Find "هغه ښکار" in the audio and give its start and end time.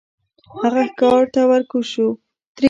0.61-1.23